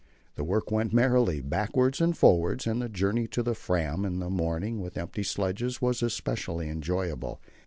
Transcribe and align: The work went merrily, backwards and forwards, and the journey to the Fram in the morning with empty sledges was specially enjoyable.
The 0.33 0.43
work 0.43 0.71
went 0.71 0.93
merrily, 0.93 1.41
backwards 1.41 2.01
and 2.01 2.17
forwards, 2.17 2.65
and 2.65 2.81
the 2.81 2.89
journey 2.89 3.27
to 3.27 3.43
the 3.43 3.53
Fram 3.53 4.03
in 4.03 4.17
the 4.17 4.31
morning 4.31 4.81
with 4.81 4.97
empty 4.97 5.21
sledges 5.21 5.79
was 5.79 5.99
specially 6.11 6.69
enjoyable. 6.69 7.39